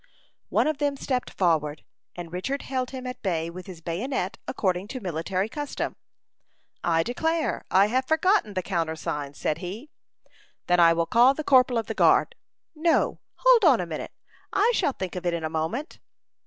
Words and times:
One 0.49 0.65
of 0.65 0.79
them 0.79 0.97
stepped 0.97 1.29
forward, 1.29 1.83
and 2.15 2.33
Richard 2.33 2.63
held 2.63 2.89
him 2.89 3.05
at 3.05 3.21
bay 3.21 3.51
with 3.51 3.67
his 3.67 3.81
bayonet, 3.81 4.39
according 4.47 4.87
to 4.87 4.99
military 4.99 5.47
custom. 5.47 5.95
"I 6.83 7.03
declare, 7.03 7.65
I 7.69 7.85
have 7.85 8.07
forgotten 8.07 8.55
the 8.55 8.63
countersign," 8.63 9.35
said 9.35 9.59
he. 9.59 9.91
"Then 10.65 10.79
I 10.79 10.91
will 10.93 11.05
call 11.05 11.35
the 11.35 11.43
corporal 11.43 11.77
of 11.77 11.85
the 11.85 11.93
guard." 11.93 12.33
"No; 12.73 13.19
hold 13.35 13.63
on 13.63 13.79
a 13.79 13.85
minute. 13.85 14.11
I 14.51 14.71
shall 14.73 14.93
think 14.93 15.15
of 15.15 15.23
it 15.27 15.35
in 15.35 15.43
a 15.43 15.51
moment." 15.51 15.99